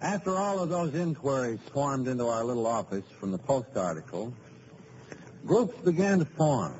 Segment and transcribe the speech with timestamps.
[0.00, 4.32] After all of those inquiries swarmed into our little office from the Post article,
[5.44, 6.74] groups began to form.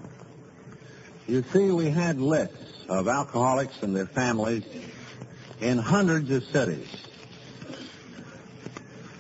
[1.27, 4.65] You see, we had lists of alcoholics and their families
[5.61, 6.89] in hundreds of cities.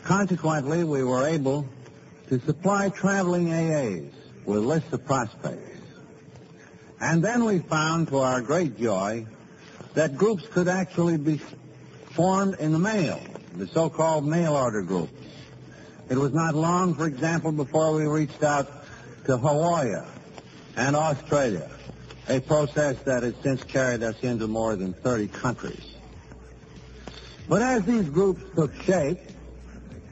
[0.04, 1.66] Consequently, we were able
[2.28, 4.12] to supply traveling AAs
[4.46, 5.64] with lists of prospects.
[7.00, 9.26] And then we found, to our great joy,
[9.94, 11.40] that groups could actually be
[12.12, 13.20] formed in the mail,
[13.58, 15.12] the so-called mail order groups.
[16.08, 18.70] It was not long, for example, before we reached out
[19.24, 20.00] to Hawaii
[20.76, 21.68] and Australia,
[22.28, 25.96] a process that has since carried us into more than 30 countries.
[27.48, 29.18] But as these groups took shape,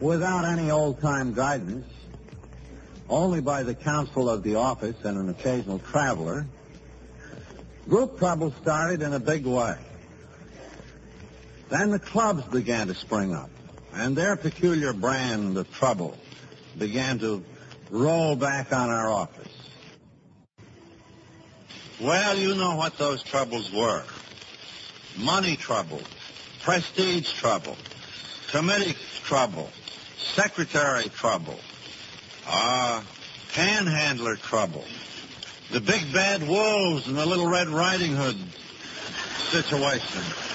[0.01, 1.87] without any old-time guidance,
[3.09, 6.47] only by the counsel of the office and an occasional traveler,
[7.89, 9.77] group trouble started in a big way.
[11.69, 13.51] Then the clubs began to spring up,
[13.93, 16.17] and their peculiar brand of trouble
[16.79, 17.45] began to
[17.91, 19.53] roll back on our office.
[22.01, 24.05] Well, you know what those troubles were.
[25.19, 26.01] Money trouble,
[26.63, 27.77] prestige trouble,
[28.49, 29.71] committee trouble,
[30.19, 31.59] secretary trouble,
[32.47, 33.03] uh,
[33.55, 34.85] panhandler trouble,
[35.73, 38.37] the big bad wolves and the little red riding hood
[39.51, 40.46] situation.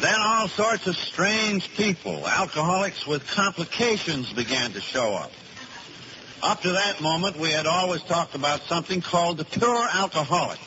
[0.00, 5.32] Then all sorts of strange people, alcoholics with complications began to show up.
[6.40, 10.60] Up to that moment, we had always talked about something called the pure alcoholic.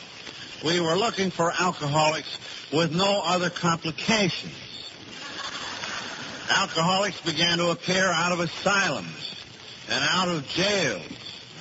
[0.62, 2.38] We were looking for alcoholics
[2.74, 4.52] with no other complications.
[6.50, 9.34] Alcoholics began to appear out of asylums
[9.88, 11.06] and out of jails,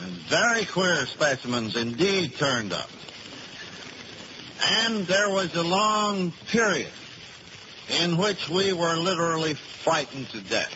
[0.03, 2.89] and very queer specimens indeed turned up.
[4.61, 6.91] And there was a long period
[7.91, 10.73] in which we were literally frightened to death.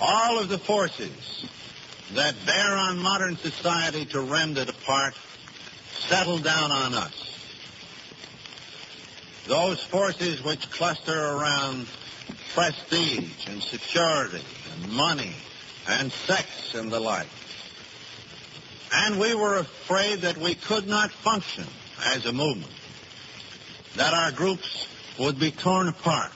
[0.00, 1.46] All of the forces
[2.14, 5.14] that bear on modern society to rend it apart
[6.08, 7.24] settled down on us.
[9.46, 11.86] Those forces which cluster around
[12.54, 15.34] prestige and security and money
[15.88, 17.26] and sex and the like.
[18.92, 21.66] And we were afraid that we could not function
[22.06, 22.72] as a movement,
[23.96, 24.86] that our groups
[25.18, 26.32] would be torn apart,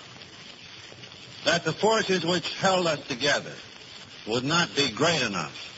[1.44, 3.53] that the forces which held us together
[4.26, 5.69] would not be great enough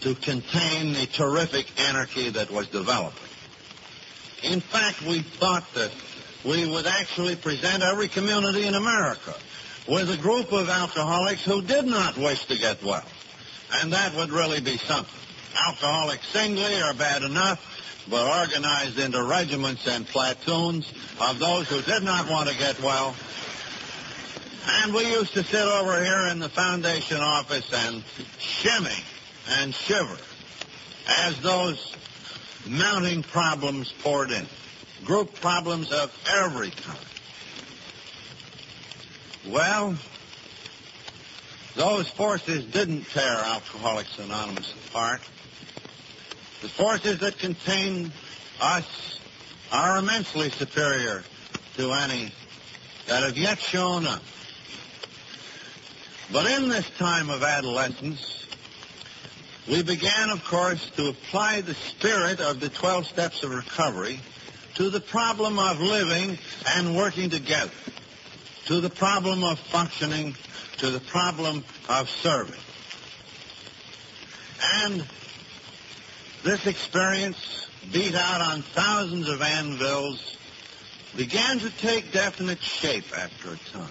[0.00, 3.20] to contain the terrific anarchy that was developing.
[4.42, 5.90] In fact, we thought that
[6.44, 9.34] we would actually present every community in America
[9.88, 13.04] with a group of alcoholics who did not wish to get well.
[13.72, 15.20] And that would really be something.
[15.66, 17.60] Alcoholics singly are bad enough,
[18.08, 23.14] but organized into regiments and platoons of those who did not want to get well.
[24.66, 28.02] And we used to sit over here in the foundation office and
[28.38, 29.04] shimmy
[29.58, 30.16] and shiver
[31.06, 31.94] as those
[32.66, 34.46] mounting problems poured in.
[35.04, 36.98] Group problems of every kind.
[39.46, 39.96] Well,
[41.76, 45.20] those forces didn't tear Alcoholics Anonymous apart.
[46.62, 48.12] The forces that contain
[48.60, 49.20] us
[49.72, 51.22] are immensely superior
[51.76, 52.32] to any
[53.06, 54.22] that have yet shown up.
[56.32, 58.46] But in this time of adolescence,
[59.68, 64.20] we began, of course, to apply the spirit of the 12 steps of recovery
[64.74, 66.38] to the problem of living
[66.76, 67.70] and working together,
[68.66, 70.34] to the problem of functioning,
[70.78, 72.60] to the problem of serving.
[74.82, 75.06] And
[76.44, 80.36] this experience, beat out on thousands of anvils,
[81.16, 83.88] began to take definite shape after a time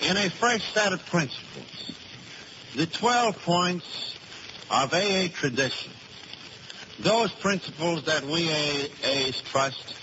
[0.00, 1.92] in a fresh set of principles.
[2.74, 4.16] The 12 points
[4.70, 5.92] of AA tradition,
[7.00, 9.94] those principles that we AAs trust,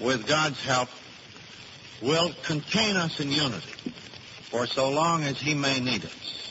[0.00, 0.90] with God's help,
[2.00, 3.92] will contain us in unity
[4.48, 6.47] for so long as He may need us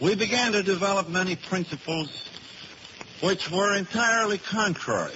[0.00, 2.24] we began to develop many principles
[3.22, 5.12] which were entirely contrary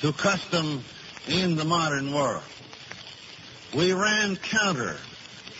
[0.00, 0.84] to custom
[1.28, 2.42] in the modern world.
[3.74, 4.96] We ran counter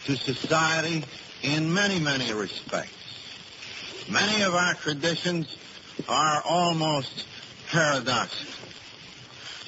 [0.04, 1.04] to society
[1.42, 2.92] in many, many respects.
[4.08, 5.56] Many of our traditions
[6.08, 7.26] are almost
[7.70, 8.52] paradoxical.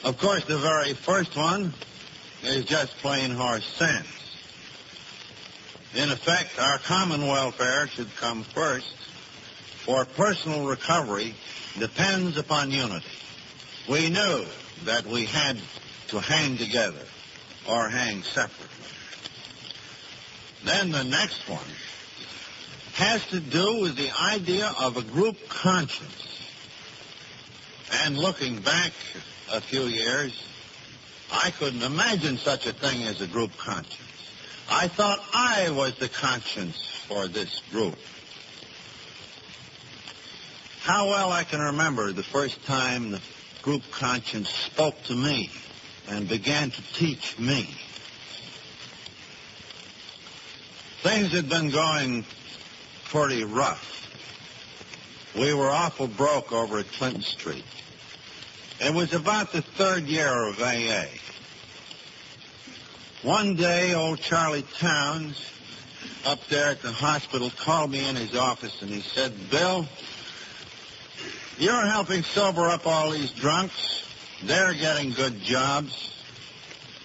[0.05, 1.75] Of course, the very first one
[2.45, 4.07] is just plain horse sense.
[5.97, 8.93] In effect, our common welfare should come first,
[9.87, 11.35] for personal recovery
[11.79, 13.07] depends upon unity.
[13.89, 14.45] We knew
[14.85, 15.59] that we had
[16.09, 17.01] to hang together.
[17.69, 18.69] or hang separately.
[20.65, 21.59] Then the next one
[22.95, 26.41] has to do with the idea of a group conscience.
[28.05, 28.93] And looking back
[29.53, 30.41] a few years,
[31.33, 34.06] I couldn't imagine such a thing as a group conscience.
[34.69, 36.77] I thought I was the conscience
[37.07, 37.97] for this group.
[40.83, 43.21] How well I can remember the first time the
[43.63, 45.51] group conscience spoke to me
[46.09, 47.69] and began to teach me.
[51.03, 52.25] Things had been going
[53.05, 53.93] pretty rough.
[55.37, 57.65] We were awful broke over at Clinton Street.
[58.81, 61.07] It was about the third year of AA.
[63.27, 65.37] One day, old Charlie Towns,
[66.25, 69.85] up there at the hospital, called me in his office and he said, Bill,
[71.59, 74.07] you're helping sober up all these drunks.
[74.45, 76.23] They're getting good jobs.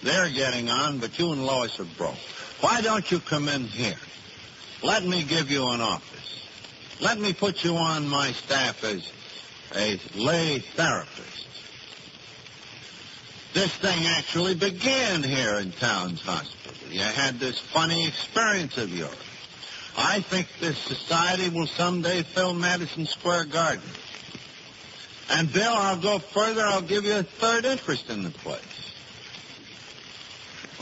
[0.04, 2.14] They're getting on, but you and Lois are broke.
[2.60, 3.98] Why don't you come in here?
[4.80, 6.46] Let me give you an office.
[7.00, 9.10] Let me put you on my staff as
[9.74, 11.48] a lay therapist.
[13.54, 16.90] This thing actually began here in Towns Hospital.
[16.90, 19.14] You had this funny experience of yours.
[19.96, 23.84] I think this society will someday fill Madison Square Garden.
[25.30, 26.62] And Bill, I'll go further.
[26.62, 28.62] I'll give you a third interest in the place.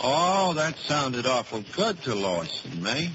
[0.02, 3.10] Oh, that sounded awful good to Lois and me.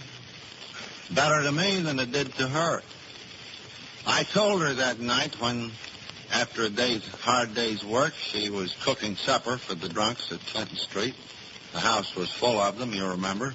[1.12, 2.81] Better to me than it did to her.
[4.06, 5.72] I told her that night when,
[6.31, 10.77] after a day's hard day's work, she was cooking supper for the drunks at Clinton
[10.77, 11.16] Street.
[11.74, 13.54] The house was full of them, you remember.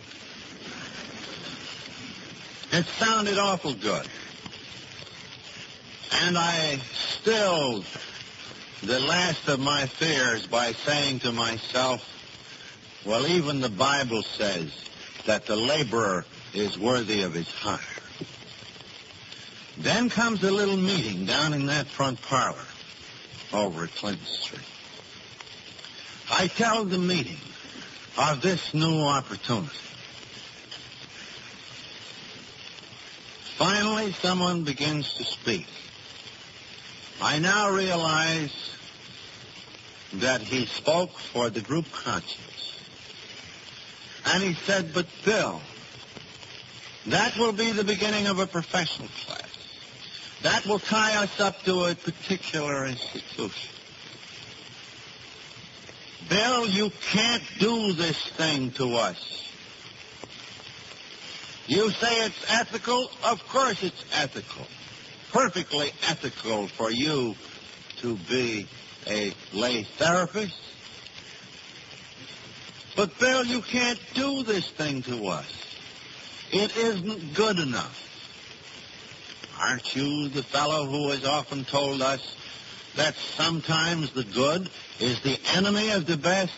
[2.73, 4.07] It sounded awful good.
[6.23, 7.85] And I stilled
[8.83, 12.07] the last of my fears by saying to myself,
[13.05, 14.73] well, even the Bible says
[15.27, 16.25] that the laborer
[16.55, 18.00] is worthy of his hire.
[19.81, 22.67] Then comes a little meeting down in that front parlor
[23.53, 24.61] over at Clinton Street.
[26.31, 27.39] I tell the meeting
[28.19, 29.75] of this new opportunity.
[33.57, 35.67] Finally, someone begins to speak.
[37.23, 38.53] I now realize
[40.15, 42.79] that he spoke for the group conscience.
[44.27, 45.61] And he said, but Bill,
[47.07, 49.50] that will be the beginning of a professional class.
[50.43, 53.71] That will tie us up to a particular institution.
[56.29, 59.49] Bill, you can't do this thing to us.
[61.67, 63.11] You say it's ethical?
[63.25, 64.67] Of course it's ethical
[65.33, 67.35] perfectly ethical for you
[67.99, 68.67] to be
[69.07, 70.57] a lay therapist.
[72.97, 75.47] But, Bill, you can't do this thing to us.
[76.53, 78.10] It isn't good enough.
[79.61, 82.35] Aren't you the fellow who has often told us
[82.97, 86.53] that sometimes the good is the enemy of the best?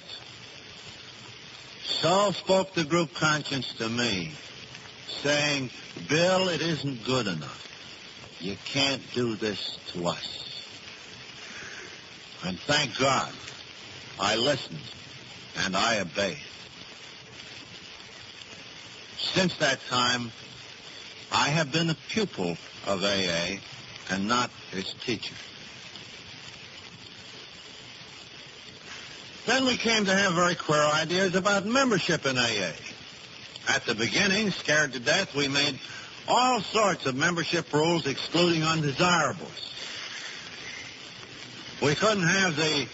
[1.85, 4.33] So spoke the group conscience to me,
[5.21, 5.71] saying,
[6.09, 7.69] Bill, it isn't good enough.
[8.41, 10.69] You can't do this to us.
[12.45, 13.33] And thank God
[14.21, 14.79] I listened
[15.65, 16.39] and I obeyed.
[19.19, 20.31] Since that time,
[21.32, 23.56] I have been a pupil of AA
[24.10, 25.34] and not its teacher.
[29.46, 32.72] Then we came to have very queer ideas about membership in AA.
[33.69, 35.79] At the beginning, scared to death, we made
[36.29, 39.74] all sorts of membership rules excluding undesirables.
[41.82, 42.86] We couldn't have the,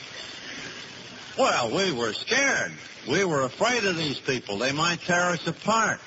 [1.36, 2.72] well, we were scared.
[3.06, 4.58] We were afraid of these people.
[4.58, 6.00] They might tear us apart.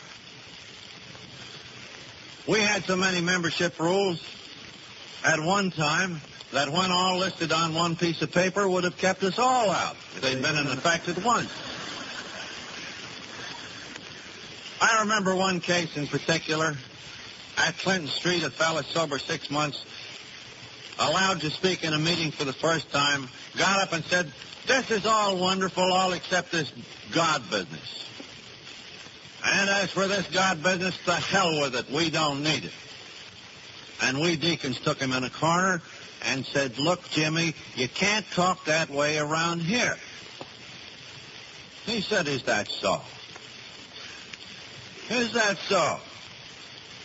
[2.47, 4.19] We had so many membership rules
[5.23, 6.21] at one time
[6.51, 9.95] that when all listed on one piece of paper would have kept us all out
[10.15, 11.51] if they'd been in effect at once.
[14.81, 16.75] I remember one case in particular
[17.57, 19.85] at Clinton Street, a fellow sober six months,
[20.97, 24.31] allowed to speak in a meeting for the first time, got up and said,
[24.65, 26.71] this is all wonderful, all except this
[27.13, 28.05] God business.
[29.43, 31.89] And as for this God business, the hell with it.
[31.89, 32.73] We don't need it.
[34.01, 35.81] And we deacons took him in a corner
[36.23, 39.95] and said, look, Jimmy, you can't talk that way around here.
[41.85, 43.01] He said, is that so?
[45.09, 45.99] Is that so?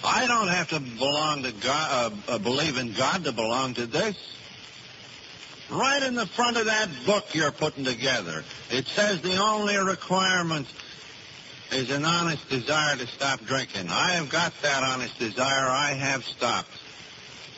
[0.05, 3.87] I don't have to belong to God, uh, uh, believe in God to belong to
[3.87, 4.17] this.
[5.71, 10.69] Right in the front of that book you're putting together, it says the only requirement
[11.73, 13.89] is an honest desire to stop drinking.
[13.89, 15.69] I have got that honest desire.
[15.69, 16.71] I have stopped.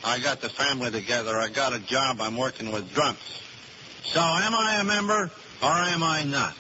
[0.05, 1.37] I got the family together.
[1.37, 2.21] I got a job.
[2.21, 3.43] I'm working with drunks.
[4.05, 5.31] So am I a member
[5.63, 6.55] or am I not?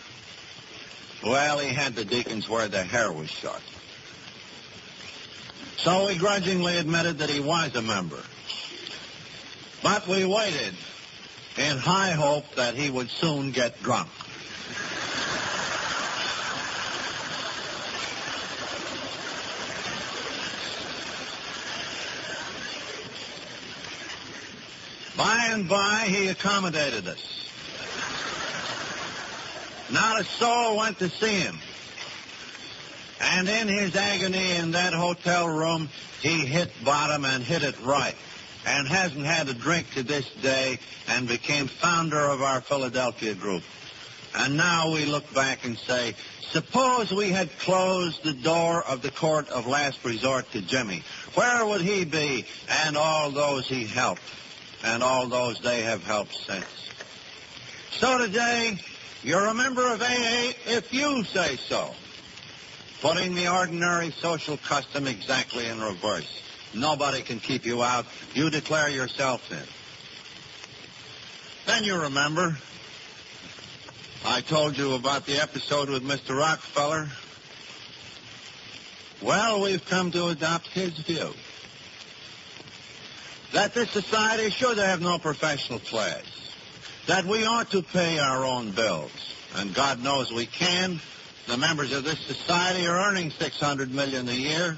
[1.24, 3.62] Well, he had the deacons where the hair was short.
[5.76, 8.22] So he grudgingly admitted that he was a member.
[9.82, 10.74] But we waited
[11.56, 14.08] in high hope that he would soon get drunk.
[25.18, 27.50] By and by, he accommodated us.
[29.90, 31.58] Not a soul went to see him.
[33.20, 35.88] And in his agony in that hotel room,
[36.22, 38.14] he hit bottom and hit it right.
[38.64, 43.64] And hasn't had a drink to this day and became founder of our Philadelphia group.
[44.36, 46.14] And now we look back and say,
[46.52, 51.02] suppose we had closed the door of the court of last resort to Jimmy.
[51.34, 52.44] Where would he be
[52.84, 54.22] and all those he helped
[54.84, 56.66] and all those they have helped since?
[57.90, 58.78] So today,
[59.22, 61.94] you're a member of AA if you say so.
[63.00, 66.42] Putting the ordinary social custom exactly in reverse.
[66.74, 68.06] Nobody can keep you out.
[68.34, 69.66] You declare yourself in.
[71.66, 72.56] Then you remember,
[74.24, 76.38] I told you about the episode with Mr.
[76.38, 77.08] Rockefeller.
[79.22, 81.32] Well, we've come to adopt his view.
[83.52, 86.22] That this society should have no professional class.
[87.06, 89.10] That we ought to pay our own bills.
[89.56, 91.00] And God knows we can.
[91.46, 94.76] The members of this society are earning 600 million a year.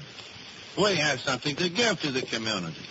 [0.77, 2.85] We have something to give to the community.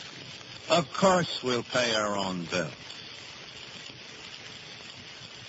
[0.68, 2.70] Of course we'll pay our own bills.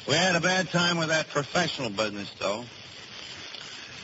[0.08, 2.66] We had a bad time with that professional business, though.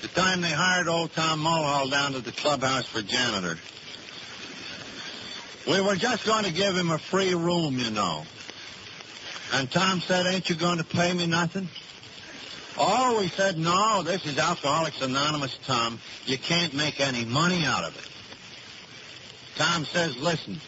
[0.02, 3.58] The time they hired old Tom Mulhall down to the clubhouse for janitor.
[5.68, 8.24] We were just going to give him a free room, you know.
[9.54, 11.68] And Tom said, ain't you going to pay me nothing?
[12.78, 16.00] Oh, we said, no, this is Alcoholics Anonymous, Tom.
[16.26, 18.08] You can't make any money out of it.
[19.58, 20.62] Tom says, listen.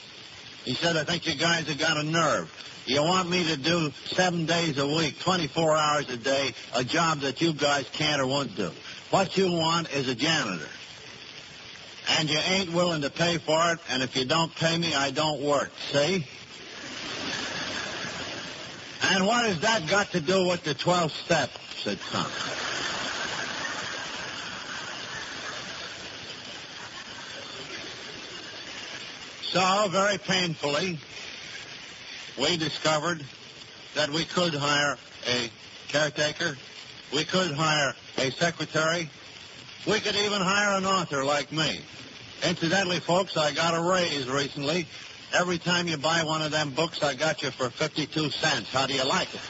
[0.65, 2.51] He said, I think you guys have got a nerve.
[2.85, 7.19] You want me to do seven days a week, 24 hours a day, a job
[7.19, 8.71] that you guys can't or won't do.
[9.11, 10.67] What you want is a janitor.
[12.17, 15.11] And you ain't willing to pay for it, and if you don't pay me, I
[15.11, 15.71] don't work.
[15.91, 16.25] See?
[19.01, 21.49] And what has that got to do with the 12th step?
[21.83, 22.29] said Tom.
[29.51, 30.99] So, very painfully,
[32.39, 33.25] we discovered
[33.95, 34.97] that we could hire
[35.27, 35.49] a
[35.87, 36.57] caretaker,
[37.13, 39.09] we could hire a secretary,
[39.87, 41.81] we could even hire an author like me.
[42.43, 44.87] Incidentally, folks, I got a raise recently.
[45.33, 48.69] Every time you buy one of them books, I got you for 52 cents.
[48.71, 49.41] How do you like it?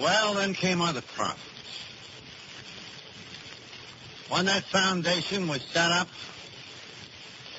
[0.00, 1.40] Well, then came other problems.
[4.28, 6.08] When that foundation was set up,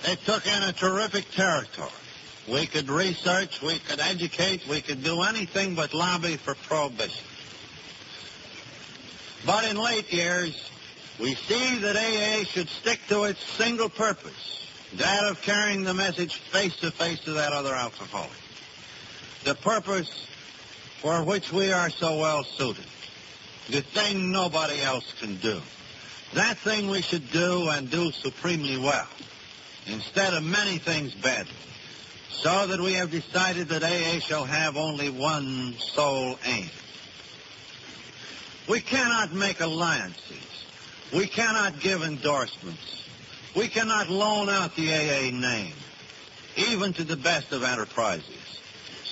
[0.08, 1.90] it took in a terrific territory.
[2.48, 7.24] We could research, we could educate, we could do anything but lobby for prohibition.
[9.46, 10.70] But in late years,
[11.20, 16.36] we see that AA should stick to its single purpose, that of carrying the message
[16.36, 18.30] face to face to that other alcoholic.
[19.44, 20.28] The purpose
[21.02, 22.86] for which we are so well suited.
[23.70, 25.62] The thing nobody else can do.
[26.34, 29.08] That thing we should do and do supremely well,
[29.88, 31.54] instead of many things badly.
[32.30, 36.70] So that we have decided that AA shall have only one sole aim.
[38.68, 40.66] We cannot make alliances.
[41.14, 43.04] We cannot give endorsements.
[43.56, 45.74] We cannot loan out the AA name,
[46.58, 48.46] even to the best of enterprises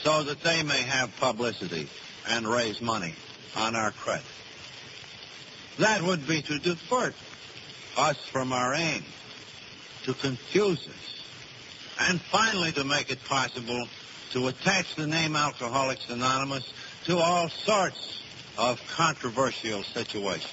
[0.04, 1.88] so that they may have publicity
[2.30, 3.16] and raise money
[3.56, 4.26] on our credit.
[5.80, 7.16] That would be to divert
[7.98, 9.04] us from our aim,
[10.04, 11.24] to confuse us,
[12.02, 13.88] and finally to make it possible
[14.32, 16.74] to attach the name Alcoholics Anonymous
[17.06, 18.22] to all sorts
[18.58, 20.52] of controversial situations.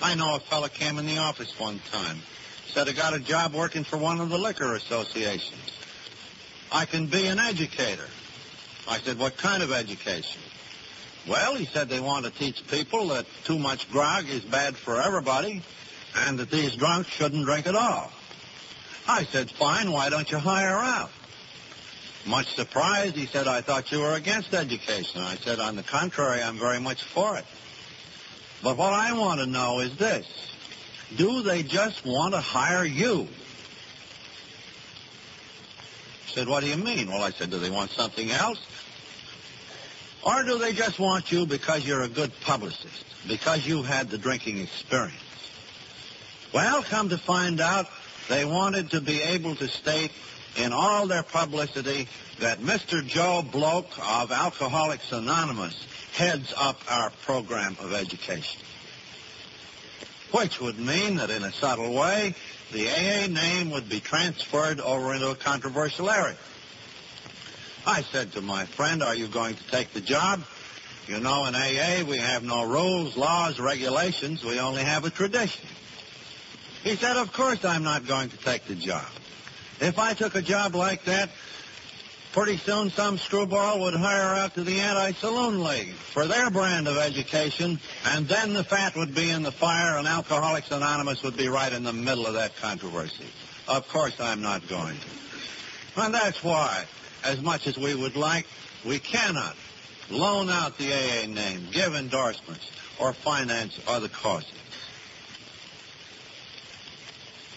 [0.00, 2.18] I know a fellow came in the office one time,
[2.66, 5.70] said he got a job working for one of the liquor associations.
[6.72, 8.08] I can be an educator.
[8.88, 10.40] I said, what kind of education?
[11.28, 15.00] Well, he said they want to teach people that too much grog is bad for
[15.00, 15.62] everybody
[16.14, 18.10] and that these drunks shouldn't drink at all.
[19.08, 21.10] I said, fine, why don't you hire out?
[22.26, 25.20] Much surprised, he said, I thought you were against education.
[25.20, 27.44] I said, on the contrary, I'm very much for it.
[28.62, 30.26] But what I want to know is this.
[31.16, 33.26] Do they just want to hire you?
[36.26, 37.08] He said, what do you mean?
[37.08, 38.64] Well, I said, do they want something else?
[40.24, 44.18] Or do they just want you because you're a good publicist, because you had the
[44.18, 45.16] drinking experience?
[46.52, 47.86] Well, come to find out,
[48.28, 50.12] they wanted to be able to state
[50.56, 52.08] in all their publicity
[52.40, 53.04] that Mr.
[53.06, 58.60] Joe Bloke of Alcoholics Anonymous heads up our program of education.
[60.32, 62.34] Which would mean that in a subtle way,
[62.70, 66.36] the AA name would be transferred over into a controversial area.
[67.86, 70.42] I said to my friend, are you going to take the job?
[71.06, 74.44] You know, in AA, we have no rules, laws, regulations.
[74.44, 75.66] We only have a tradition.
[76.82, 79.06] He said, of course I'm not going to take the job.
[79.80, 81.30] If I took a job like that,
[82.32, 86.96] pretty soon some screwball would hire out to the Anti-Saloon League for their brand of
[86.96, 91.48] education, and then the fat would be in the fire, and Alcoholics Anonymous would be
[91.48, 93.26] right in the middle of that controversy.
[93.68, 96.02] Of course I'm not going to.
[96.02, 96.84] And that's why
[97.22, 98.46] as much as we would like,
[98.84, 99.54] we cannot
[100.10, 104.50] loan out the AA name, give endorsements, or finance other causes.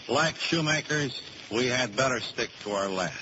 [0.08, 1.20] Like shoemakers,
[1.50, 3.14] we had better stick to our last.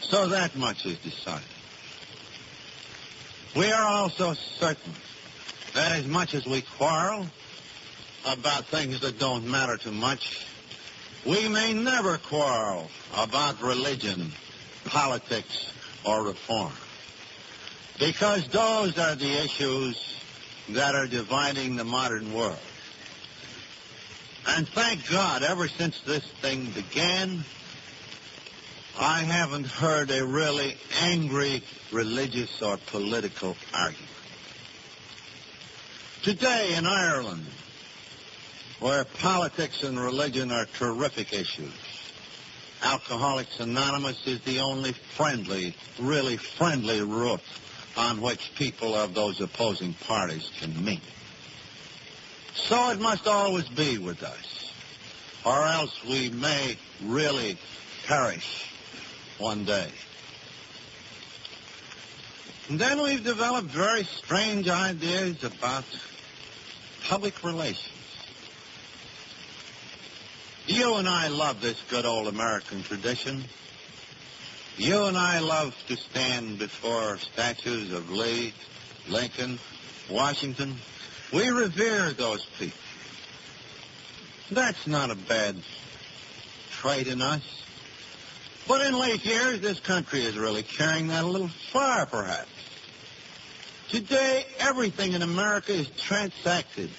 [0.00, 1.44] So that much is decided.
[3.56, 4.92] We are also certain
[5.74, 7.26] that as much as we quarrel
[8.26, 10.46] about things that don't matter too much,
[11.26, 14.32] we may never quarrel about religion
[14.88, 15.72] politics,
[16.04, 16.72] or reform.
[17.98, 20.14] Because those are the issues
[20.70, 22.58] that are dividing the modern world.
[24.48, 27.44] And thank God, ever since this thing began,
[28.98, 34.10] I haven't heard a really angry religious or political argument.
[36.22, 37.46] Today in Ireland,
[38.80, 41.72] where politics and religion are terrific issues,
[42.82, 47.42] Alcoholics Anonymous is the only friendly, really friendly roof
[47.96, 51.02] on which people of those opposing parties can meet.
[52.66, 54.72] So it must always be with us,
[55.44, 57.56] or else we may really
[58.06, 58.70] perish
[59.38, 59.88] one day.
[62.68, 65.84] And then we've developed very strange ideas about
[67.08, 67.94] public relations.
[70.66, 73.44] You and I love this good old American tradition.
[74.76, 78.52] You and I love to stand before statues of Lee,
[79.08, 79.58] Lincoln,
[80.10, 80.76] Washington.
[81.32, 82.78] We revere those people.
[84.50, 85.56] That's not a bad
[86.70, 87.42] trait in us.
[88.66, 92.48] But in late years, this country is really carrying that a little far, perhaps.
[93.88, 96.90] Today, everything in America is transacted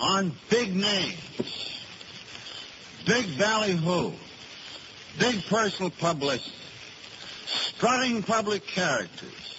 [0.00, 1.74] on big names
[3.06, 4.12] big ballyhoo,
[5.18, 6.52] big personal publicity,
[7.46, 9.53] strutting public characters,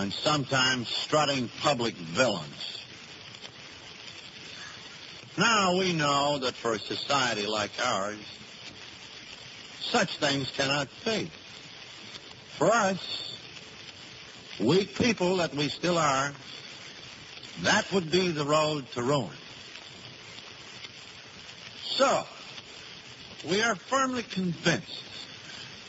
[0.00, 2.78] and sometimes strutting public villains.
[5.36, 8.18] Now we know that for a society like ours,
[9.80, 11.30] such things cannot be.
[12.56, 13.36] For us,
[14.58, 16.32] weak people that we still are,
[17.62, 19.36] that would be the road to ruin.
[21.84, 22.24] So,
[23.48, 25.02] we are firmly convinced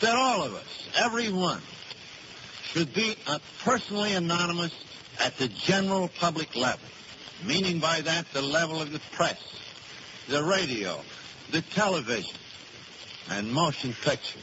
[0.01, 1.61] that all of us, every one,
[2.71, 3.17] should be
[3.63, 4.71] personally anonymous
[5.19, 6.87] at the general public level,
[7.45, 9.39] meaning by that the level of the press,
[10.29, 11.01] the radio,
[11.51, 12.37] the television,
[13.29, 14.41] and motion pictures,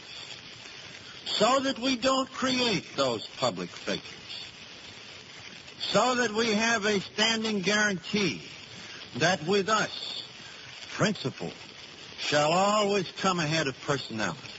[1.25, 4.03] so that we don't create those public figures,
[5.81, 8.43] so that we have a standing guarantee
[9.17, 10.23] that with us,
[10.91, 11.53] principle
[12.19, 14.58] shall always come ahead of personality.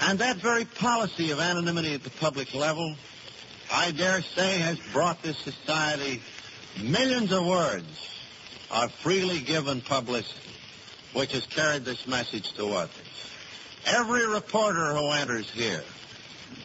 [0.00, 2.94] And that very policy of anonymity at the public level,
[3.72, 6.22] I dare say, has brought this society
[6.82, 8.08] millions of words
[8.70, 10.52] are freely given publicity,
[11.12, 12.90] which has carried this message to others.
[13.86, 15.82] Every reporter who enters here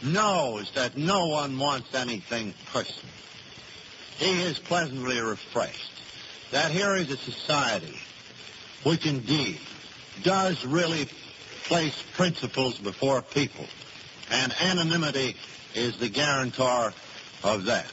[0.04, 3.12] knows that no one wants anything personal.
[4.17, 5.91] He is pleasantly refreshed
[6.52, 7.98] that here is a society
[8.84, 9.60] which indeed
[10.24, 11.10] does really
[11.67, 13.65] place principles before people
[14.32, 15.36] and anonymity
[15.73, 16.93] is the guarantor
[17.43, 17.91] of that.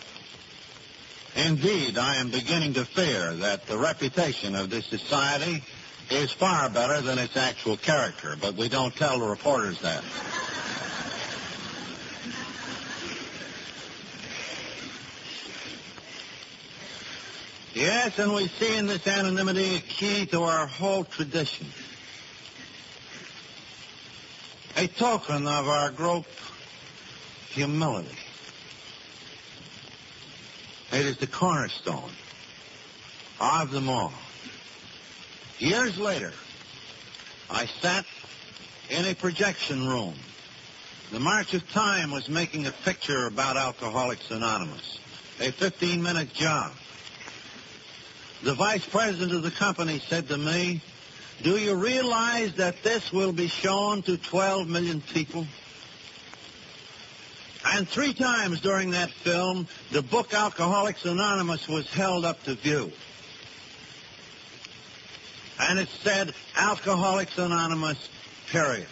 [1.35, 5.63] Indeed, I am beginning to fear that the reputation of this society
[6.11, 10.05] is far better than its actual character, but we don't tell the reporters that.
[17.75, 21.67] Yes, and we see in this anonymity a key to our whole tradition.
[24.83, 26.25] A token of our great
[27.51, 28.19] humility.
[30.93, 32.11] It is the cornerstone
[33.39, 34.13] of them all.
[35.61, 36.33] Years later,
[37.49, 38.05] I sat
[38.91, 40.15] in a projection room.
[41.13, 44.99] The March of Time was making a picture about Alcoholics Anonymous,
[45.39, 46.73] a 15-minute job.
[48.43, 50.83] The vice president of the company said to me,
[51.43, 55.47] do you realize that this will be shown to 12 million people?
[57.65, 62.93] And three times during that film, the book Alcoholics Anonymous was held up to view.
[65.61, 68.09] And it said, Alcoholics Anonymous,
[68.49, 68.89] period.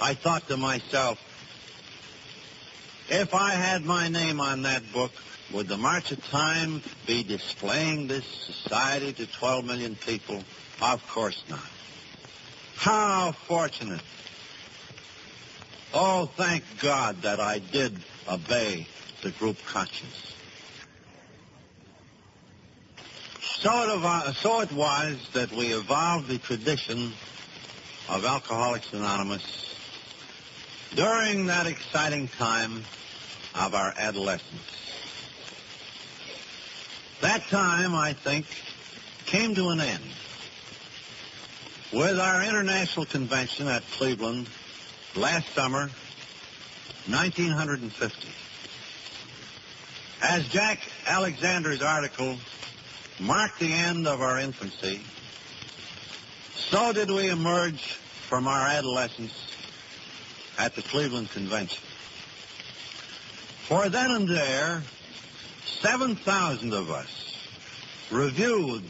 [0.00, 1.18] I thought to myself,
[3.08, 5.12] if I had my name on that book,
[5.52, 10.42] would the March of Time be displaying this society to 12 million people?
[10.82, 11.60] Of course not.
[12.74, 14.02] How fortunate.
[15.94, 17.96] Oh, thank God that I did
[18.28, 18.88] obey
[19.22, 20.34] the group conscience.
[23.40, 23.70] So
[24.60, 27.12] it, was that we evolved the tradition
[28.08, 29.76] of Alcoholics Anonymous
[30.96, 32.82] during that exciting time
[33.54, 34.60] of our adolescence.
[37.20, 38.46] That time, I think,
[39.26, 40.02] came to an end
[41.92, 44.48] with our international convention at Cleveland
[45.14, 45.90] last summer,
[47.06, 48.28] 1950.
[50.22, 52.38] As Jack Alexander's article
[53.20, 55.00] marked the end of our infancy,
[56.54, 59.32] so did we emerge from our adolescence
[60.58, 61.82] at the Cleveland Convention.
[63.68, 64.82] For then and there,
[65.80, 67.36] 7,000 of us
[68.10, 68.84] reviewed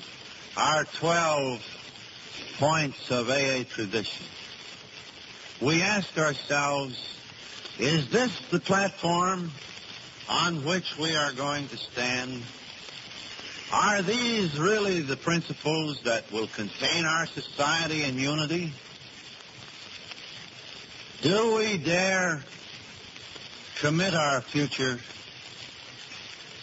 [0.57, 1.82] our 12
[2.59, 4.25] points of AA tradition.
[5.61, 6.99] We asked ourselves,
[7.79, 9.51] is this the platform
[10.29, 12.43] on which we are going to stand?
[13.73, 18.73] Are these really the principles that will contain our society in unity?
[21.23, 22.43] Do we dare
[23.81, 24.99] commit our future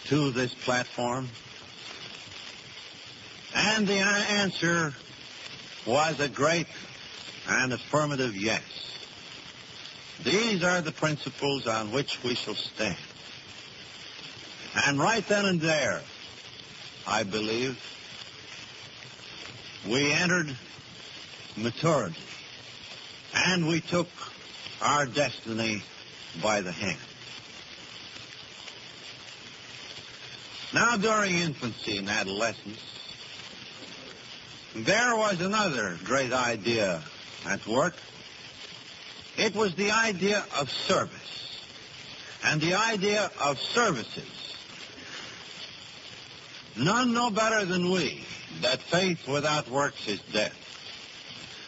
[0.06, 1.28] to this platform?
[3.54, 4.94] And the answer
[5.86, 6.66] was a great
[7.48, 8.62] and affirmative yes.
[10.22, 12.96] These are the principles on which we shall stand.
[14.86, 16.02] And right then and there,
[17.06, 17.78] I believe,
[19.88, 20.54] we entered
[21.56, 22.20] maturity.
[23.34, 24.08] And we took
[24.82, 25.82] our destiny
[26.42, 26.98] by the hand.
[30.72, 32.99] Now, during infancy and adolescence,
[34.74, 37.02] there was another great idea
[37.46, 37.94] at work.
[39.36, 41.58] It was the idea of service
[42.44, 44.56] and the idea of services.
[46.76, 48.24] None know better than we
[48.62, 50.54] that faith without works is death.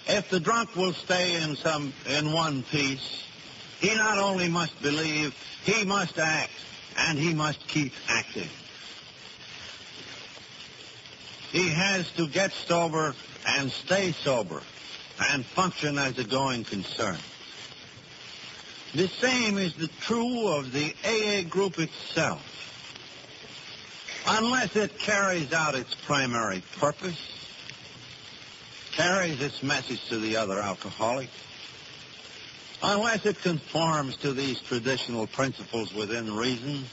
[0.06, 3.24] If the drunk will stay in some in one piece,
[3.80, 5.34] he not only must believe,
[5.64, 6.52] he must act,
[6.96, 8.48] and he must keep acting.
[11.52, 13.14] He has to get sober
[13.46, 14.62] and stay sober
[15.30, 17.18] and function as a going concern.
[18.94, 22.40] The same is the true of the AA group itself.
[24.26, 27.20] Unless it carries out its primary purpose,
[28.92, 31.32] carries its message to the other alcoholics,
[32.82, 36.84] unless it conforms to these traditional principles within reason,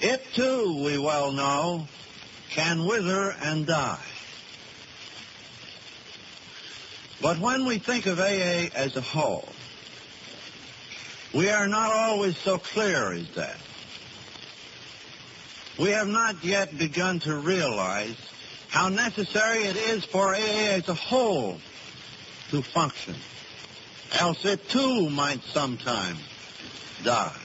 [0.00, 1.86] it too, we well know,
[2.50, 3.98] can wither and die.
[7.20, 9.48] But when we think of AA as a whole,
[11.34, 13.58] we are not always so clear as that.
[15.78, 18.16] We have not yet begun to realize
[18.68, 21.58] how necessary it is for AA as a whole
[22.50, 23.14] to function.
[24.18, 26.16] Else it too might sometime
[27.02, 27.36] die.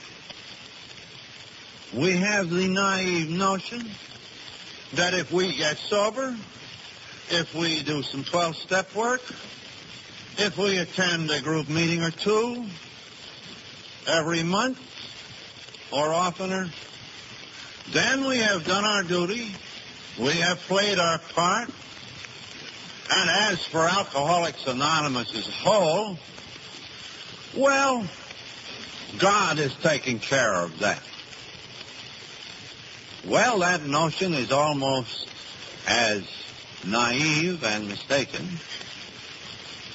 [1.92, 3.90] We have the naive notion
[4.94, 6.36] that if we get sober,
[7.30, 9.22] if we do some 12-step work,
[10.38, 12.64] if we attend a group meeting or two
[14.06, 14.78] every month,
[15.92, 16.70] or oftener,
[17.90, 19.54] then we have done our duty.
[20.18, 21.68] We have played our part.
[23.14, 26.18] And as for Alcoholics Anonymous as a whole,
[27.54, 28.06] well,
[29.18, 31.02] God is taking care of that.
[33.24, 35.28] Well, that notion is almost
[35.86, 36.24] as
[36.84, 38.48] naive and mistaken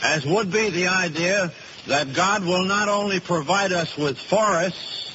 [0.01, 1.51] as would be the idea
[1.87, 5.11] that God will not only provide us with forests,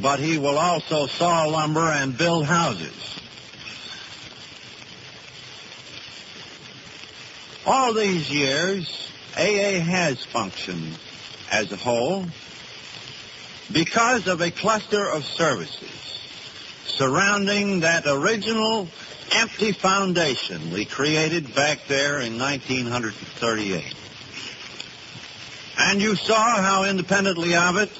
[0.00, 3.20] but he will also saw lumber and build houses.
[7.66, 10.96] All these years, AA has functioned
[11.50, 12.24] as a whole
[13.72, 16.03] because of a cluster of services
[16.86, 18.88] surrounding that original
[19.32, 23.94] empty foundation we created back there in 1938.
[25.76, 27.90] And you saw how independently of it,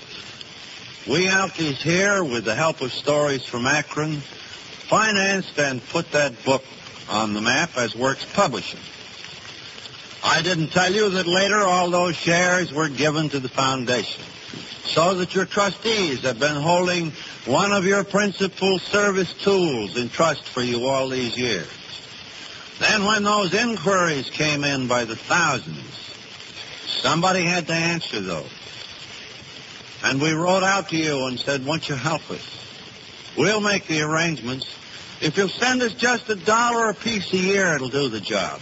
[1.09, 4.21] we Alkies here, with the help of stories from Akron,
[4.89, 6.65] financed and put that book
[7.09, 8.81] on the map as Works Publishing.
[10.23, 14.23] I didn't tell you that later all those shares were given to the foundation
[14.85, 17.13] so that your trustees have been holding
[17.47, 21.69] one of your principal service tools in trust for you all these years.
[22.79, 26.13] Then when those inquiries came in by the thousands,
[26.87, 28.51] somebody had to answer those.
[30.05, 32.43] And we wrote out to you and said, won't you help us?
[33.37, 34.67] We'll make the arrangements.
[35.21, 38.61] If you'll send us just a dollar a piece a year, it'll do the job.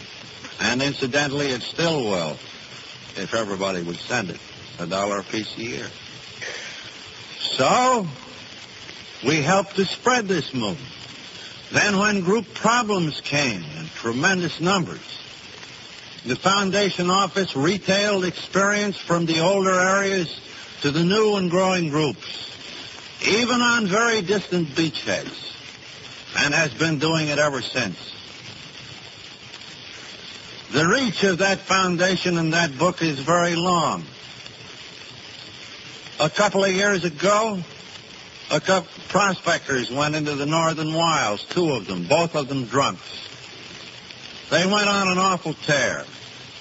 [0.61, 2.37] And incidentally, it still will,
[3.17, 4.41] if everybody would send it,
[4.79, 5.87] a dollar a piece a year.
[7.39, 8.07] So,
[9.25, 10.79] we helped to spread this movement.
[11.71, 15.19] Then when group problems came in tremendous numbers,
[16.27, 20.39] the foundation office retailed experience from the older areas
[20.83, 22.51] to the new and growing groups,
[23.27, 25.55] even on very distant beachheads,
[26.39, 27.97] and has been doing it ever since.
[30.73, 34.05] The reach of that foundation and that book is very long.
[36.19, 37.63] A couple of years ago,
[38.53, 43.29] a couple prospectors went into the northern wilds, two of them, both of them drunks.
[44.51, 46.05] They went on an awful tear,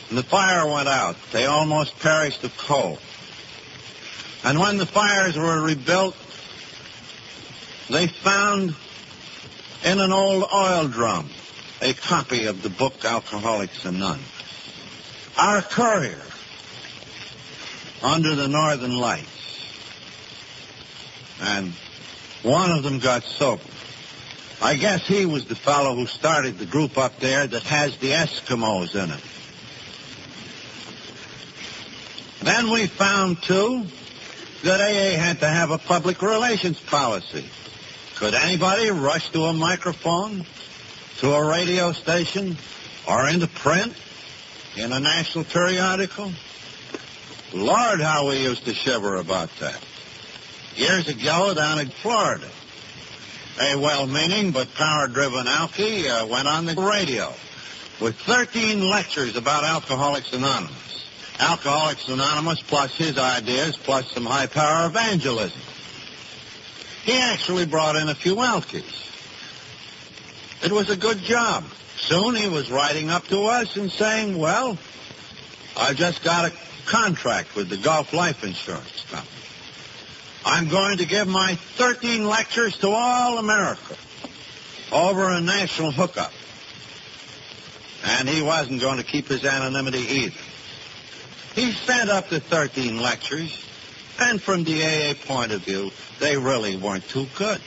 [0.07, 1.17] and the fire went out.
[1.33, 2.99] They almost perished of cold.
[4.45, 6.15] And when the fires were rebuilt,
[7.89, 8.73] they found
[9.83, 11.29] in an old oil drum
[11.81, 14.25] a copy of the book Alcoholics Anonymous.
[15.37, 16.21] Our courier
[18.01, 19.27] under the northern lights.
[21.41, 21.73] And
[22.43, 23.63] one of them got sober.
[24.61, 28.11] I guess he was the fellow who started the group up there that has the
[28.11, 29.23] Eskimos in it.
[32.43, 33.85] Then we found, too,
[34.63, 37.45] that AA had to have a public relations policy.
[38.17, 40.45] Could anybody rush to a microphone,
[41.19, 42.57] to a radio station,
[43.07, 43.93] or into print
[44.75, 46.31] in a national periodical?
[47.53, 49.83] Lord, how we used to shiver about that.
[50.75, 52.47] Years ago down in Florida,
[53.61, 57.33] a well-meaning but power-driven alky uh, went on the radio
[57.99, 61.05] with 13 lectures about Alcoholics Anonymous.
[61.39, 65.61] Alcoholics Anonymous plus his ideas plus some high-power evangelism.
[67.03, 69.09] He actually brought in a few alkies.
[70.63, 71.65] It was a good job.
[71.97, 74.77] Soon he was writing up to us and saying, well,
[75.77, 76.53] I just got a
[76.85, 79.40] contract with the Gulf Life Insurance Company.
[80.43, 83.95] I'm going to give my 13 lectures to all America
[84.91, 86.31] over a national hookup.
[88.03, 90.39] And he wasn't going to keep his anonymity either.
[91.53, 93.63] He sent up the 13 lectures,
[94.19, 97.61] and from the AA point of view, they really weren't too good.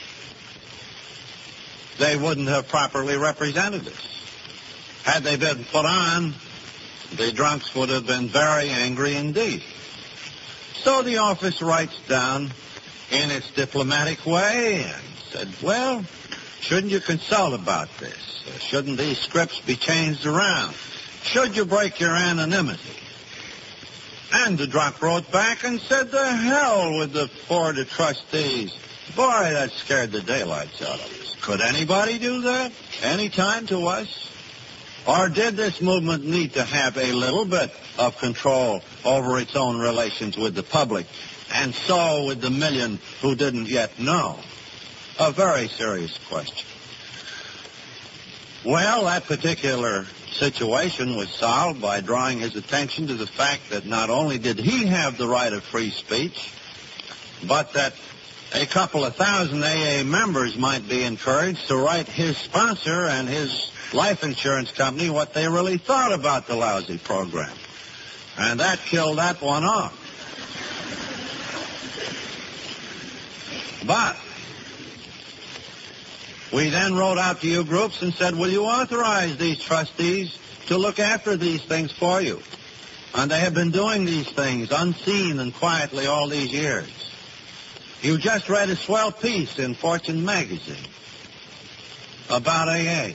[1.97, 4.07] They wouldn't have properly represented us.
[5.03, 6.33] Had they been put on,
[7.15, 9.63] the drunks would have been very angry indeed.
[10.73, 12.51] So the office writes down
[13.15, 15.01] in its diplomatic way and
[15.31, 16.03] said, well,
[16.59, 18.43] shouldn't you consult about this?
[18.47, 20.75] Uh, shouldn't these scripts be changed around?
[21.23, 22.81] Should you break your anonymity?
[24.33, 28.75] And the drunk wrote back and said, the hell with the board of trustees.
[29.15, 31.35] Boy, that scared the daylights out of us.
[31.41, 32.71] Could anybody do that?
[33.01, 34.31] Any time to us?
[35.07, 39.77] Or did this movement need to have a little bit of control over its own
[39.77, 41.05] relations with the public
[41.55, 44.37] and so with the million who didn't yet know?
[45.19, 46.67] A very serious question.
[48.65, 54.09] Well, that particular situation was solved by drawing his attention to the fact that not
[54.09, 56.51] only did he have the right of free speech,
[57.47, 57.93] but that
[58.53, 63.71] a couple of thousand AA members might be encouraged to write his sponsor and his
[63.93, 67.55] life insurance company what they really thought about the lousy program.
[68.37, 70.04] And that killed that one off.
[73.85, 74.17] But
[76.53, 80.77] we then wrote out to you groups and said, will you authorize these trustees to
[80.77, 82.41] look after these things for you?
[83.13, 86.89] And they have been doing these things unseen and quietly all these years.
[88.01, 90.89] You just read a swell piece in Fortune magazine
[92.29, 93.13] about AA.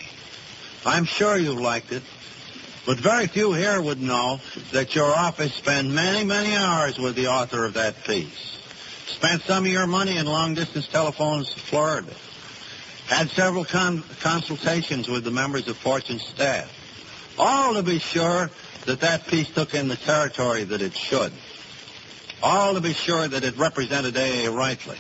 [0.86, 2.02] I'm sure you liked it.
[2.86, 4.40] But very few here would know
[4.72, 8.58] that your office spent many, many hours with the author of that piece.
[9.10, 12.12] Spent some of your money in long-distance telephones to Florida.
[13.06, 16.70] Had several con- consultations with the members of Fortune's staff.
[17.38, 18.50] All to be sure
[18.86, 21.32] that that piece took in the territory that it should.
[22.42, 24.96] All to be sure that it represented AA rightly.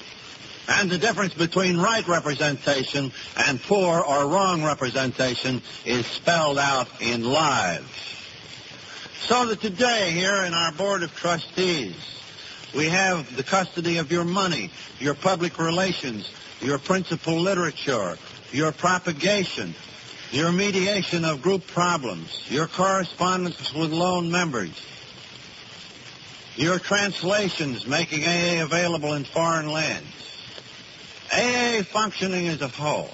[0.68, 7.24] And the difference between right representation and poor or wrong representation is spelled out in
[7.24, 7.88] lives.
[9.20, 12.19] So that today here in our Board of Trustees,
[12.74, 16.30] we have the custody of your money, your public relations,
[16.60, 18.16] your principal literature,
[18.52, 19.74] your propagation,
[20.30, 24.70] your mediation of group problems, your correspondence with lone members,
[26.54, 30.06] your translations making AA available in foreign lands,
[31.32, 33.10] AA functioning as a whole.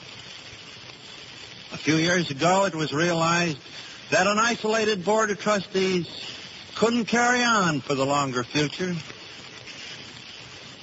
[1.72, 3.58] A few years ago, it was realized
[4.10, 6.08] that an isolated board of trustees
[6.74, 8.94] couldn't carry on for the longer future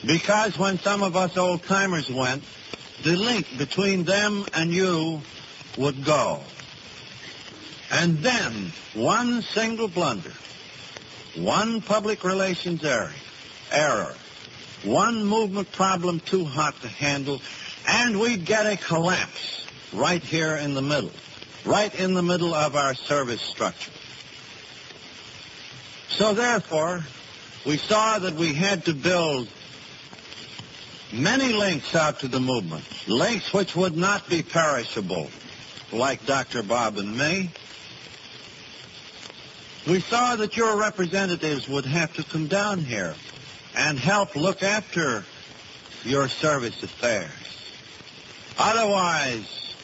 [0.06, 2.44] because when some of us old-timers went,
[3.04, 5.22] the link between them and you
[5.78, 6.40] would go.
[7.92, 10.34] And then, one single blunder,
[11.36, 13.12] one public relations error,
[13.72, 14.14] error,
[14.84, 17.42] one movement problem too hot to handle,
[17.88, 21.12] and we'd get a collapse right here in the middle,
[21.66, 23.92] right in the middle of our service structure.
[26.10, 27.04] So therefore,
[27.66, 29.48] we saw that we had to build
[31.14, 35.30] many links out to the movement, links which would not be perishable,
[35.92, 36.64] like Dr.
[36.64, 37.52] Bob and me.
[39.88, 43.16] We saw that your representatives would have to come down here
[43.76, 45.24] and help look after
[46.04, 47.30] your service affairs.
[48.58, 49.76] Otherwise,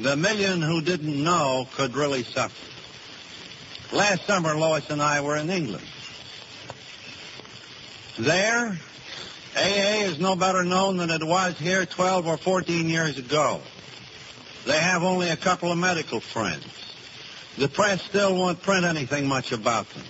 [0.00, 2.54] the million who didn't know could really suffer.
[3.94, 5.84] Last summer, Lois and I were in England.
[8.18, 8.78] There,
[9.56, 13.60] AA is no better known than it was here 12 or 14 years ago.
[14.66, 16.66] They have only a couple of medical friends.
[17.56, 20.02] The press still won't print anything much about them.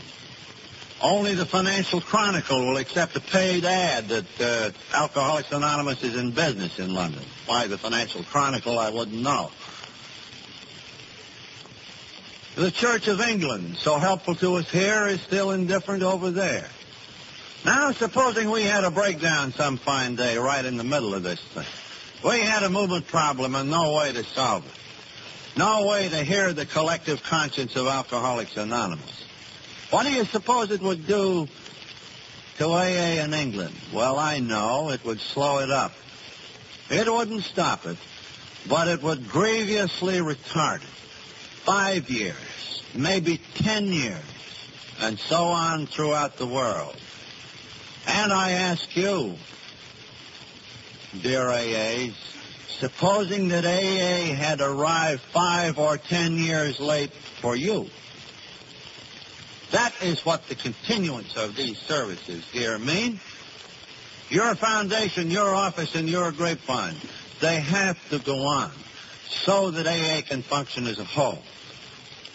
[1.03, 6.31] Only the Financial Chronicle will accept a paid ad that uh, Alcoholics Anonymous is in
[6.31, 7.23] business in London.
[7.47, 9.51] Why the Financial Chronicle, I wouldn't know.
[12.55, 16.69] The Church of England, so helpful to us here, is still indifferent over there.
[17.65, 21.41] Now, supposing we had a breakdown some fine day right in the middle of this
[21.41, 21.65] thing.
[22.23, 25.59] We had a movement problem and no way to solve it.
[25.59, 29.25] No way to hear the collective conscience of Alcoholics Anonymous.
[29.89, 31.49] What do you suppose it would do
[32.59, 33.75] to AA in England?
[33.95, 35.93] Well, I know it would slow it up.
[36.91, 37.97] It wouldn't stop it,
[38.69, 40.89] but it would grievously retard it.
[41.65, 44.21] Five years, maybe ten years,
[45.01, 46.97] and so on throughout the world.
[48.07, 49.35] And I ask you,
[51.23, 52.15] dear AAs,
[52.79, 57.89] supposing that AA had arrived five or ten years late for you,
[59.71, 63.19] that is what the continuance of these services here mean.
[64.29, 66.97] Your foundation, your office, and your grapevine,
[67.41, 68.71] they have to go on
[69.29, 71.43] so that AA can function as a whole.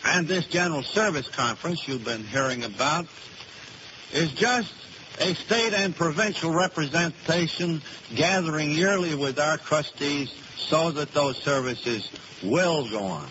[0.06, 3.08] And this General Service Conference you've been hearing about
[4.14, 4.74] is just
[5.20, 7.82] a state and provincial representation
[8.16, 12.10] gathering yearly with our trustees so that those services
[12.44, 13.30] will go on.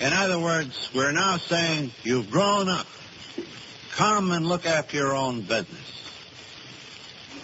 [0.00, 2.86] In other words, we're now saying you've grown up.
[3.92, 5.90] Come and look after your own business.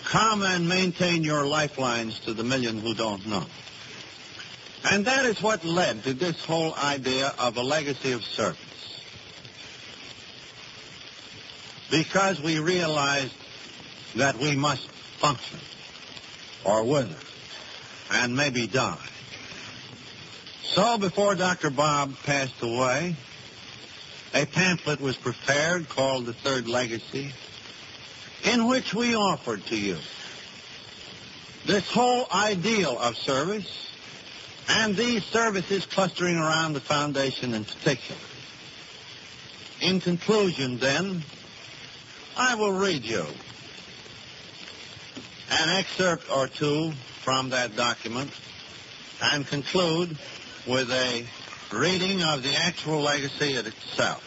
[0.04, 3.44] Come and maintain your lifelines to the million who don't know.
[4.90, 8.58] And that is what led to this whole idea of a legacy of service.
[11.90, 13.34] Because we realized
[14.16, 14.88] that we must
[15.20, 15.58] function
[16.64, 17.16] or wither
[18.10, 19.08] and maybe die.
[20.62, 21.70] So before Dr.
[21.70, 23.16] Bob passed away,
[24.34, 27.32] a pamphlet was prepared called The Third Legacy
[28.44, 29.96] in which we offered to you
[31.66, 33.90] this whole ideal of service
[34.68, 38.20] and these services clustering around the foundation in particular.
[39.80, 41.22] In conclusion, then,
[42.38, 43.24] I will read you
[45.50, 48.30] an excerpt or two from that document
[49.22, 50.18] and conclude
[50.66, 51.26] with a
[51.72, 54.22] reading of the actual legacy itself.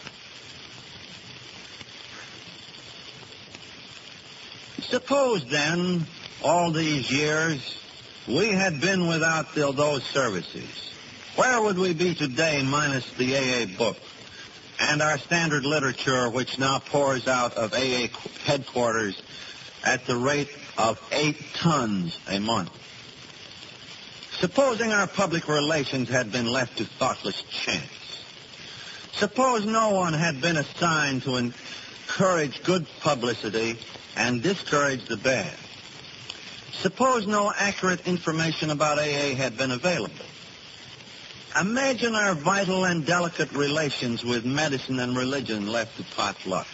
[4.82, 6.08] Suppose then,
[6.44, 7.78] all these years,
[8.28, 10.90] we had been without those services.
[11.36, 13.98] Where would we be today minus the AA book
[14.80, 18.08] and our standard literature which now pours out of AA
[18.46, 19.22] headquarters
[19.84, 22.72] at the rate of eight tons a month?
[24.40, 28.24] Supposing our public relations had been left to thoughtless chance.
[29.12, 33.78] Suppose no one had been assigned to encourage good publicity
[34.16, 35.54] and discourage the bad.
[36.72, 40.16] Suppose no accurate information about AA had been available.
[41.58, 46.68] Imagine our vital and delicate relations with medicine and religion left to pot luck.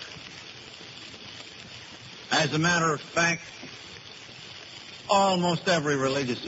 [2.31, 3.41] As a matter of fact,
[5.09, 6.45] almost every religious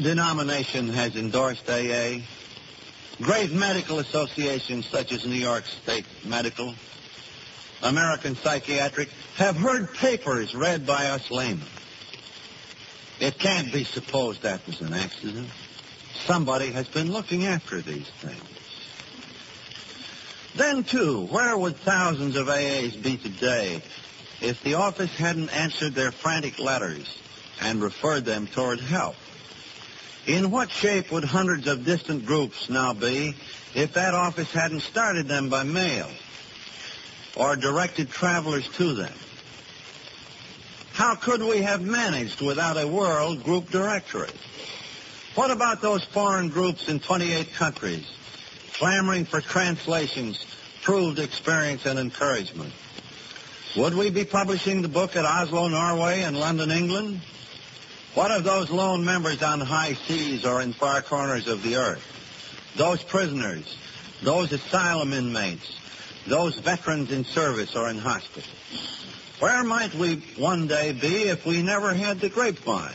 [0.00, 2.18] denomination has endorsed AA.
[3.20, 6.74] Great medical associations such as New York State Medical,
[7.82, 11.66] American Psychiatric, have heard papers read by us laymen.
[13.18, 15.48] It can't be supposed that was an accident.
[16.26, 18.42] Somebody has been looking after these things.
[20.54, 23.82] Then, too, where would thousands of AAs be today
[24.40, 27.18] if the office hadn't answered their frantic letters
[27.60, 29.16] and referred them toward help?
[30.26, 33.34] In what shape would hundreds of distant groups now be
[33.74, 36.08] if that office hadn't started them by mail
[37.34, 39.14] or directed travelers to them?
[40.92, 44.30] How could we have managed without a world group directory?
[45.34, 48.06] What about those foreign groups in 28 countries
[48.74, 50.44] clamoring for translations,
[50.82, 52.72] proved experience, and encouragement?
[53.76, 57.22] Would we be publishing the book at Oslo, Norway, and London, England?
[58.12, 62.04] What of those lone members on high seas or in far corners of the earth?
[62.76, 63.78] Those prisoners,
[64.22, 65.78] those asylum inmates,
[66.26, 68.50] those veterans in service or in hospital?
[69.38, 72.92] Where might we one day be if we never had the grapevine,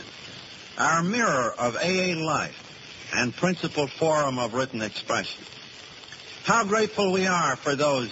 [0.78, 5.44] our mirror of AA life and principal forum of written expression?
[6.44, 8.10] How grateful we are for those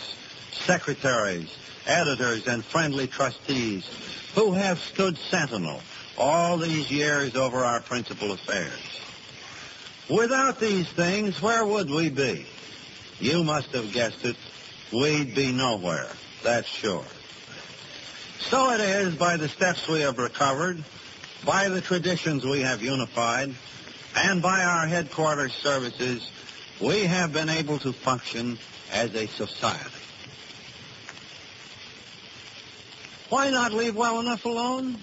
[0.67, 1.55] secretaries,
[1.87, 3.89] editors, and friendly trustees
[4.35, 5.81] who have stood sentinel
[6.19, 9.01] all these years over our principal affairs.
[10.09, 12.47] Without these things, where would we be?
[13.19, 14.37] You must have guessed it.
[14.93, 16.09] We'd be nowhere.
[16.43, 17.05] That's sure.
[18.39, 20.83] So it is by the steps we have recovered,
[21.47, 23.55] by the traditions we have unified,
[24.17, 26.29] and by our headquarters services,
[26.81, 28.59] we have been able to function
[28.93, 29.91] as a society.
[33.29, 34.99] Why not leave well enough alone?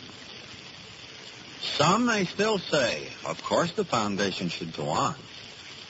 [1.62, 5.16] Some may still say, of course the foundation should go on.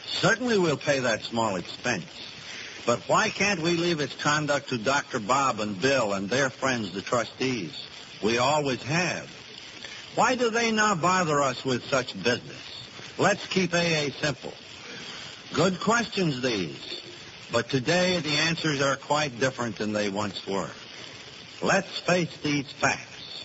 [0.06, 2.06] Certainly we'll pay that small expense.
[2.86, 5.20] But why can't we leave its conduct to Dr.
[5.20, 7.88] Bob and Bill and their friends, the trustees?
[8.22, 9.30] We always have.
[10.16, 12.62] Why do they now bother us with such business?
[13.18, 14.54] Let's keep AA simple.
[15.54, 17.02] Good questions, these.
[17.52, 20.70] But today the answers are quite different than they once were.
[21.64, 23.44] Let's face these facts.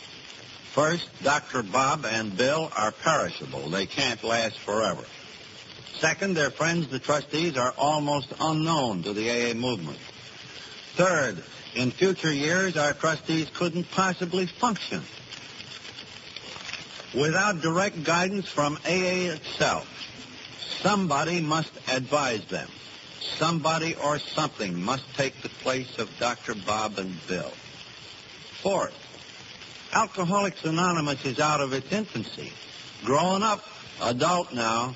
[0.74, 1.62] First, Dr.
[1.62, 3.70] Bob and Bill are perishable.
[3.70, 5.04] They can't last forever.
[5.94, 9.98] Second, their friends, the trustees, are almost unknown to the AA movement.
[10.96, 11.42] Third,
[11.74, 15.02] in future years, our trustees couldn't possibly function
[17.18, 19.86] without direct guidance from AA itself.
[20.80, 22.68] Somebody must advise them.
[23.38, 26.54] Somebody or something must take the place of Dr.
[26.54, 27.52] Bob and Bill.
[28.62, 28.94] Fourth,
[29.92, 32.52] Alcoholics Anonymous is out of its infancy.
[33.04, 33.64] Grown up,
[34.02, 34.94] adult now,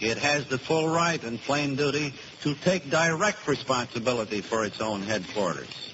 [0.00, 5.02] it has the full right and plain duty to take direct responsibility for its own
[5.02, 5.92] headquarters.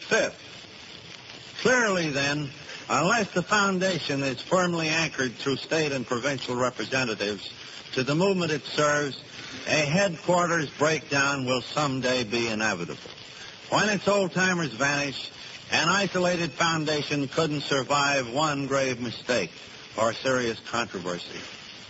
[0.00, 0.38] Fifth,
[1.62, 2.50] clearly then,
[2.88, 7.50] unless the foundation is firmly anchored through state and provincial representatives
[7.92, 9.20] to the movement it serves,
[9.66, 13.10] a headquarters breakdown will someday be inevitable.
[13.70, 15.30] When its old-timers vanish,
[15.72, 19.50] an isolated foundation couldn't survive one grave mistake
[19.98, 21.40] or serious controversy.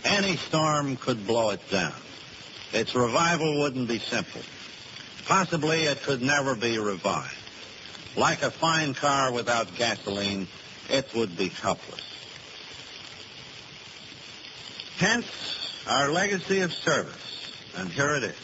[0.03, 1.93] Any storm could blow it down.
[2.73, 4.41] Its revival wouldn't be simple.
[5.25, 7.35] Possibly it could never be revived.
[8.15, 10.47] Like a fine car without gasoline,
[10.89, 12.01] it would be helpless.
[14.97, 15.25] Hence,
[15.87, 17.53] our legacy of service.
[17.75, 18.35] And here it is.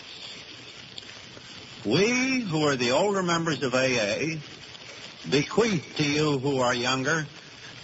[1.85, 4.37] We, who are the older members of AA,
[5.29, 7.25] bequeath to you who are younger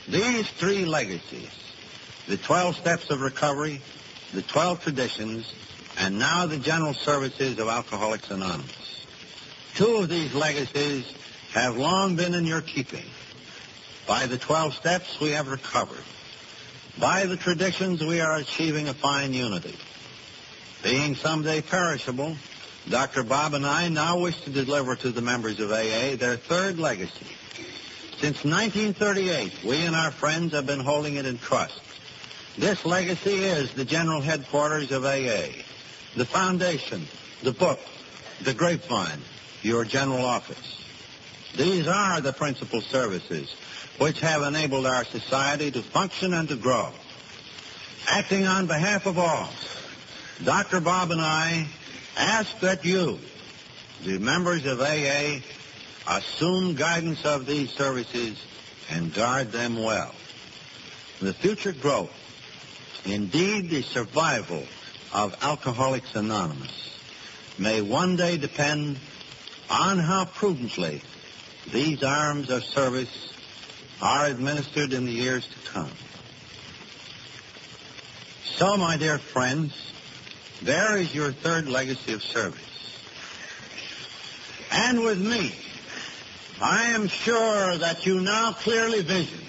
[0.07, 1.49] these three legacies.
[2.27, 3.81] The 12 steps of recovery,
[4.33, 5.53] the 12 traditions,
[5.99, 9.05] and now the general services of Alcoholics Anonymous.
[9.75, 11.11] Two of these legacies
[11.51, 13.05] have long been in your keeping.
[14.09, 16.03] By the 12 steps, we have recovered.
[16.99, 19.77] By the traditions, we are achieving a fine unity.
[20.81, 22.35] Being someday perishable,
[22.89, 23.21] Dr.
[23.21, 27.27] Bob and I now wish to deliver to the members of AA their third legacy.
[28.17, 31.79] Since 1938, we and our friends have been holding it in trust.
[32.57, 35.49] This legacy is the general headquarters of AA,
[36.17, 37.05] the foundation,
[37.43, 37.79] the book,
[38.41, 39.21] the grapevine,
[39.61, 40.83] your general office.
[41.55, 43.53] These are the principal services
[43.99, 46.89] which have enabled our society to function and to grow.
[48.07, 49.49] Acting on behalf of all,
[50.43, 50.79] Dr.
[50.79, 51.67] Bob and I
[52.17, 53.19] ask that you,
[54.03, 55.39] the members of AA,
[56.09, 58.41] assume guidance of these services
[58.89, 60.15] and guard them well.
[61.19, 62.09] The future growth,
[63.05, 64.63] indeed the survival
[65.13, 66.99] of Alcoholics Anonymous,
[67.57, 68.97] may one day depend
[69.69, 71.01] on how prudently
[71.71, 73.33] these arms of service
[74.01, 75.91] are administered in the years to come.
[78.55, 79.73] So, my dear friends,
[80.61, 82.59] there is your third legacy of service.
[84.71, 85.53] And with me,
[86.61, 89.45] I am sure that you now clearly vision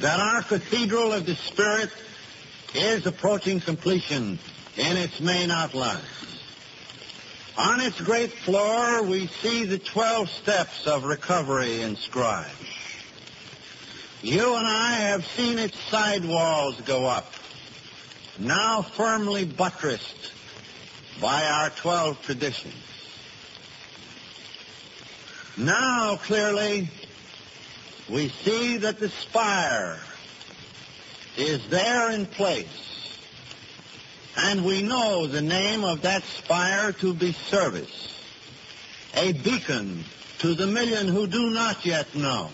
[0.00, 1.90] that our Cathedral of the Spirit
[2.74, 4.38] is approaching completion
[4.76, 6.02] in its main outlines.
[7.58, 12.50] On its great floor, we see the 12 steps of recovery inscribed.
[14.26, 17.32] You and I have seen its side walls go up,
[18.40, 20.32] now firmly buttressed
[21.20, 22.74] by our 12 traditions.
[25.56, 26.90] Now, clearly,
[28.10, 29.96] we see that the spire
[31.36, 33.20] is there in place.
[34.38, 38.12] And we know the name of that spire to be service,
[39.14, 40.02] a beacon
[40.40, 42.50] to the million who do not yet know.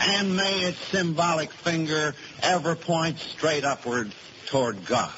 [0.00, 4.12] And may its symbolic finger ever point straight upward
[4.46, 5.12] toward God.